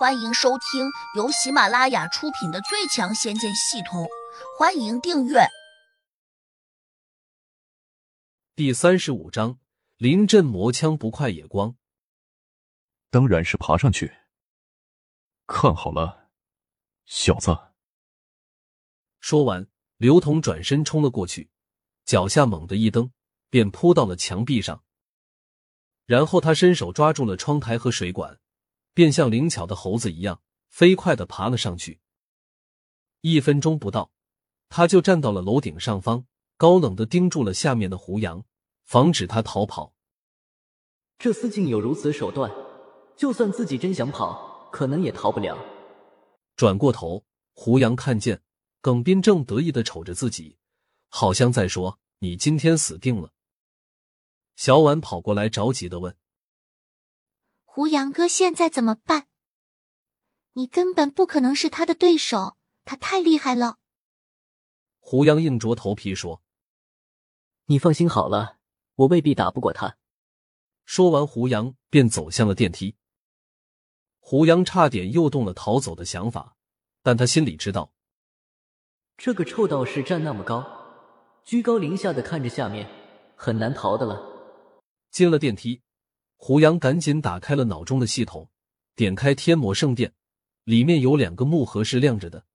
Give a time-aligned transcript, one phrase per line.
[0.00, 4.04] 欢迎收听由喜马拉雅出品的《最强仙剑系统》，
[4.58, 5.40] 欢迎订阅。
[8.56, 9.58] 第三十五章：
[9.98, 11.76] 临阵磨枪不快也光。
[13.10, 14.10] 当然是爬上去。
[15.46, 16.30] 看好了，
[17.04, 17.54] 小子。
[19.20, 21.50] 说完，刘同转身冲了过去，
[22.06, 23.12] 脚下猛地一蹬，
[23.50, 24.82] 便扑到了墙壁上。
[26.06, 28.40] 然后他伸手抓住了窗台和水管。
[28.92, 32.00] 便像灵巧的猴子一样，飞快的爬了上去。
[33.20, 34.10] 一分钟不到，
[34.68, 36.24] 他就站到了楼顶上方，
[36.56, 38.44] 高冷的盯住了下面的胡杨，
[38.84, 39.94] 防止他逃跑。
[41.18, 42.50] 这厮竟有如此手段，
[43.16, 45.58] 就算自己真想跑，可能也逃不了。
[46.56, 48.42] 转过头，胡杨看见
[48.80, 50.56] 耿斌正得意的瞅着自己，
[51.08, 53.32] 好像在说：“你今天死定了。”
[54.56, 56.16] 小婉跑过来，着急的问。
[57.72, 59.28] 胡杨哥现在怎么办？
[60.54, 63.78] 你根本不可能是他的对手，他太厉害了。
[64.98, 66.42] 胡杨硬着头皮说
[67.66, 68.58] ：“你放心好了，
[68.96, 69.96] 我未必打不过他。”
[70.84, 72.96] 说完，胡杨便走向了电梯。
[74.18, 76.56] 胡杨差点又动了逃走的想法，
[77.04, 77.92] 但他心里知道，
[79.16, 80.64] 这个臭道士站那么高，
[81.44, 82.90] 居高临下的看着下面，
[83.36, 84.20] 很难逃的了。
[85.12, 85.82] 进了电梯。
[86.42, 88.48] 胡杨赶紧打开了脑中的系统，
[88.96, 90.14] 点开天魔圣殿，
[90.64, 92.46] 里面有两个木盒是亮着的，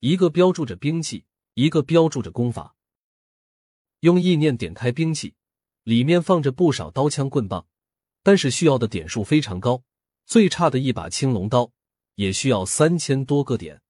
[0.00, 2.74] 一个标注着兵器，一个标注着功法。
[4.00, 5.36] 用意念点开兵器，
[5.84, 7.64] 里面放着不少刀枪棍棒，
[8.24, 9.84] 但是需要的点数非常高，
[10.26, 11.70] 最差的一把青龙刀
[12.16, 13.80] 也需要三千多个点，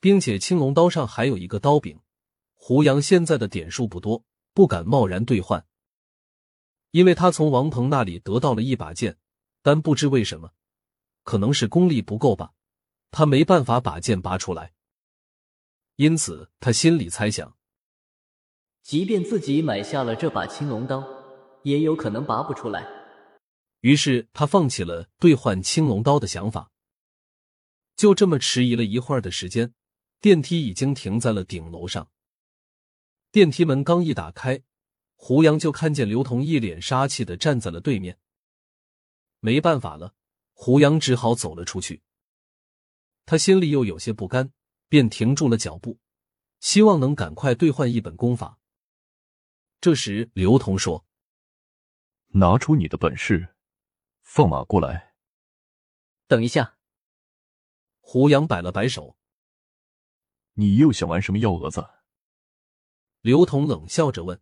[0.00, 2.00] 并且青龙刀上还有一个刀柄。
[2.56, 5.64] 胡杨现在的点数不多，不敢贸然兑换。
[6.90, 9.16] 因为他从王鹏那里得到了一把剑，
[9.62, 10.52] 但不知为什么，
[11.22, 12.54] 可能是功力不够吧，
[13.10, 14.72] 他没办法把剑拔出来。
[15.96, 17.56] 因此，他心里猜想，
[18.82, 21.06] 即便自己买下了这把青龙刀，
[21.62, 22.86] 也有可能拔不出来。
[23.82, 26.70] 于是，他放弃了兑换青龙刀的想法。
[27.96, 29.74] 就这么迟疑了一会儿的时间，
[30.20, 32.10] 电梯已经停在了顶楼上。
[33.30, 34.62] 电梯门刚一打开。
[35.22, 38.18] 胡杨就看见刘同一脸杀气的站在了对面，
[39.40, 40.14] 没办法了，
[40.54, 42.02] 胡杨只好走了出去。
[43.26, 44.50] 他心里又有些不甘，
[44.88, 45.98] 便停住了脚步，
[46.60, 48.58] 希望能赶快兑换一本功法。
[49.78, 51.04] 这时，刘同说
[52.32, 53.54] ：“拿出你的本事，
[54.22, 55.14] 放马过来。”
[56.28, 56.78] 等一下，
[58.00, 59.18] 胡杨摆了摆手
[60.56, 61.86] ：“你又想玩什么幺蛾子？”
[63.20, 64.40] 刘同冷笑着问。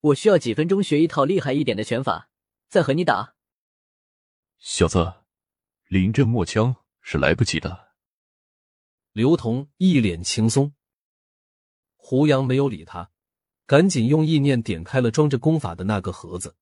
[0.00, 2.30] 我需要几分钟学一套厉害一点的拳法，
[2.68, 3.34] 再和你打。
[4.58, 5.14] 小子，
[5.88, 7.90] 临阵磨枪是来不及的。
[9.12, 10.72] 刘同一脸轻松。
[11.96, 13.10] 胡杨没有理他，
[13.66, 16.56] 赶紧用意念点开了装着功法的那个盒子，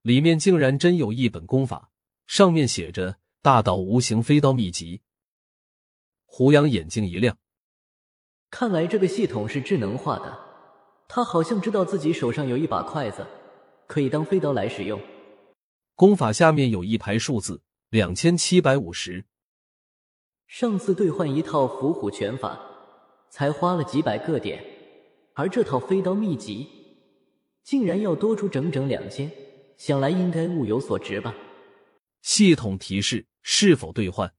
[0.00, 1.90] 里面竟然真有一本功法，
[2.26, 4.98] 上面写着《大道无形飞刀秘籍》。
[6.24, 7.36] 胡杨眼睛一亮，
[8.50, 10.43] 看来这个系统是智能化的。
[11.14, 13.24] 他好像知道自己手上有一把筷子，
[13.86, 15.00] 可以当飞刀来使用。
[15.94, 19.24] 功法下面有一排数字：两千七百五十。
[20.48, 22.58] 上次兑换一套伏虎拳法，
[23.30, 24.60] 才花了几百个点，
[25.34, 26.66] 而这套飞刀秘籍，
[27.62, 29.30] 竟然要多出整整两千，
[29.76, 31.32] 想来应该物有所值吧？
[32.22, 34.34] 系统提示：是否兑换？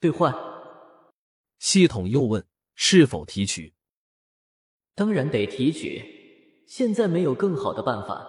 [0.00, 0.34] 兑换。
[1.58, 3.72] 系统又问：是否提取？
[4.96, 8.26] 当然得提取，现在没有更好的办法，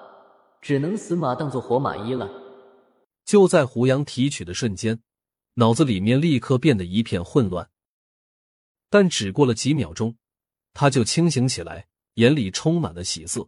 [0.61, 2.29] 只能死马当做活马医了。
[3.23, 5.01] 就在胡杨提取的瞬间，
[5.53, 7.69] 脑子里面立刻变得一片混乱。
[8.89, 10.17] 但只过了几秒钟，
[10.73, 13.47] 他就清醒起来，眼里充满了喜色。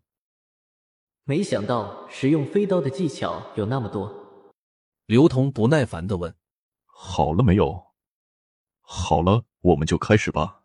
[1.25, 4.53] 没想到使用飞刀的技巧有那么多。
[5.05, 6.33] 刘同不耐烦的问
[6.87, 7.87] ：“好了没有？
[8.79, 10.63] 好了，我们就开始吧。”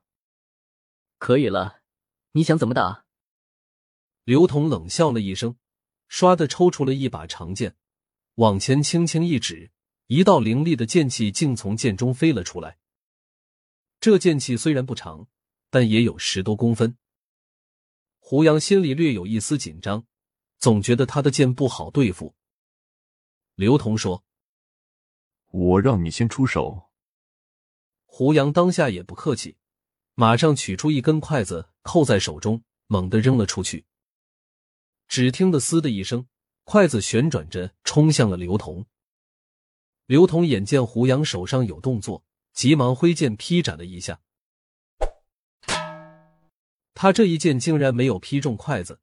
[1.18, 1.80] 可以了。
[2.36, 3.06] 你想怎么打？
[4.24, 5.56] 刘同冷笑了一声，
[6.10, 7.76] 唰的抽出了一把长剑，
[8.34, 9.70] 往前轻轻一指，
[10.08, 12.80] 一道凌厉的剑气竟从剑中飞了出来。
[14.00, 15.28] 这剑气虽然不长，
[15.70, 16.98] 但也有十多公分。
[18.18, 20.04] 胡杨心里略有一丝紧张，
[20.58, 22.34] 总觉得他的剑不好对付。
[23.54, 24.24] 刘同说
[25.52, 26.90] ：“我让你先出手。”
[28.06, 29.56] 胡杨当下也不客气。
[30.16, 33.84] 马上取出一根筷子，扣在手中，猛地扔了出去。
[35.08, 36.26] 只听得“嘶”的一声，
[36.62, 38.86] 筷子旋转着冲向了刘同。
[40.06, 44.20] 刘同眼见胡杨手上有动作，急忙挥剑劈斩了一下。
[46.94, 49.00] 他这一剑竟然没有劈中筷子，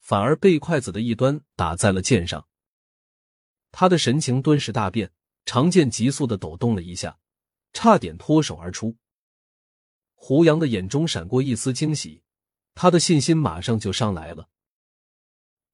[0.00, 2.48] 反而被筷子的一端打在了剑上。
[3.72, 5.12] 他的神情顿时大变，
[5.44, 7.18] 长剑急速的抖动了一下，
[7.74, 8.96] 差点脱手而出。
[10.18, 12.24] 胡杨的眼中闪过一丝惊喜，
[12.74, 14.48] 他的信心马上就上来了。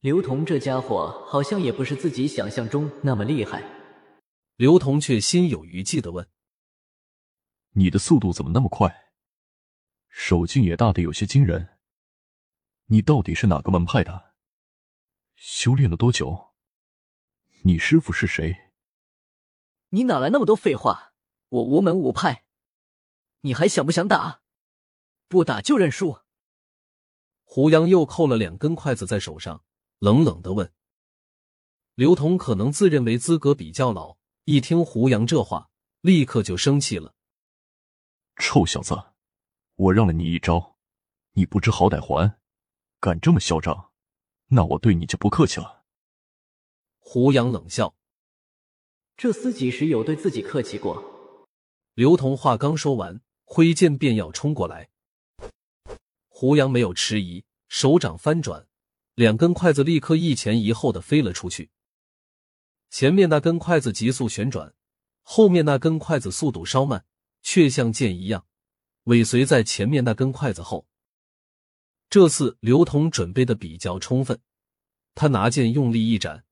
[0.01, 3.63] 刘同这家伙好像也不是自己想象中那么厉害。
[4.57, 6.29] 刘同却心有余悸的问
[7.75, 9.13] ：“你的速度怎么那么快？
[10.09, 11.79] 手劲也大的有些惊人。
[12.87, 14.35] 你到底是哪个门派的？
[15.37, 16.53] 修炼了多久？
[17.65, 18.73] 你师傅是谁？”
[19.91, 21.15] 你哪来那么多废话？
[21.49, 22.45] 我无门无派，
[23.43, 24.41] 你还想不想打？
[25.29, 26.19] 不打就认输。
[27.45, 29.63] 胡杨又扣了两根筷子在手上。
[29.99, 30.73] 冷冷的问
[31.95, 34.17] ：“刘同可能自认为资格比较老，
[34.47, 37.15] 一听胡杨这话，立刻就生气了。
[38.35, 39.01] 臭小子，
[39.77, 40.77] 我让了你一招，
[41.35, 42.37] 你不知好歹还，
[42.99, 43.93] 敢这么嚣张，
[44.49, 45.85] 那我对你就不客气了。”
[46.99, 47.95] 胡杨冷笑
[49.17, 51.01] ：“这厮几时有对自己客气过？”
[51.95, 53.21] 刘同话刚说完，
[53.55, 54.89] 挥剑便要冲过来。
[56.31, 58.67] 胡杨没有迟疑，手掌翻转。
[59.15, 61.71] 两根筷子立刻一前一后的飞了出去，
[62.89, 64.73] 前面那根筷子急速旋转，
[65.21, 67.05] 后面那根筷子速度稍慢，
[67.43, 68.47] 却像箭一样
[69.03, 70.87] 尾随在前面那根筷子后。
[72.09, 74.41] 这次刘同准备的比较充分，
[75.15, 76.47] 他拿剑用力一斩，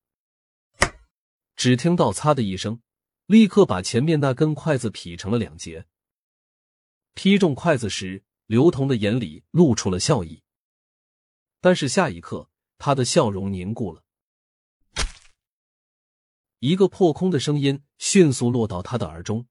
[1.55, 2.79] 只听到“擦”的一声，
[3.25, 5.87] 立刻把前面那根筷子劈成了两截。
[7.13, 10.43] 劈中筷子时，刘同的眼里露出了笑意，
[11.59, 12.49] 但是下一刻。
[12.83, 14.03] 他的笑容凝固了，
[16.57, 19.45] 一个破空的声音迅速落到他的耳中：“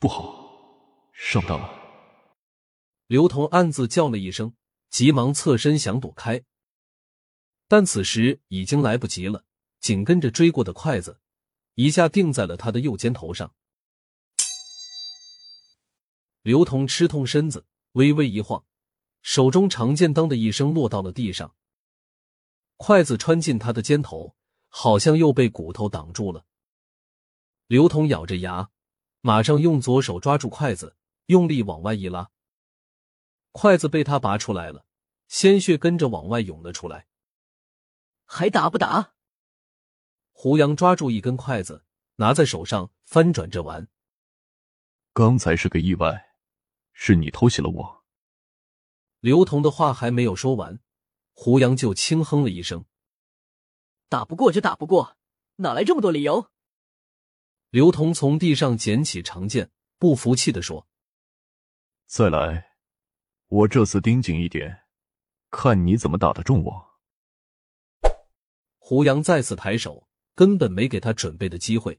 [0.00, 1.70] 不好，上当了！”
[3.06, 4.56] 刘同暗自叫了一声，
[4.88, 6.42] 急忙侧身想躲开，
[7.68, 9.44] 但此时已经来不及了。
[9.78, 11.20] 紧跟着追过的筷子
[11.74, 13.54] 一下定在了他的右肩头上，
[16.42, 18.64] 刘同吃痛身子微微一晃，
[19.22, 21.54] 手中长剑当的一声落到了地上。
[22.76, 24.34] 筷子穿进他的肩头，
[24.68, 26.46] 好像又被骨头挡住了。
[27.66, 28.70] 刘同咬着牙，
[29.20, 30.96] 马上用左手抓住筷子，
[31.26, 32.30] 用力往外一拉。
[33.52, 34.86] 筷子被他拔出来了，
[35.28, 37.06] 鲜血跟着往外涌了出来。
[38.24, 39.12] 还打不打？
[40.32, 41.84] 胡杨抓住一根筷子，
[42.16, 43.88] 拿在手上翻转着玩。
[45.12, 46.29] 刚才是个意外，
[47.02, 48.04] 是你偷袭了我。
[49.20, 50.80] 刘同的话还没有说完。
[51.32, 52.84] 胡杨就轻哼了一声
[54.10, 55.16] ：“打不过就打不过，
[55.56, 56.50] 哪来这么多理由？”
[57.70, 60.86] 刘同从地上捡起长剑，不服气的说
[62.04, 62.76] ：“再来，
[63.46, 64.82] 我这次盯紧一点，
[65.50, 67.00] 看你怎么打得中我。”
[68.76, 71.98] 胡杨再次抬手，根本没给他准备的机会。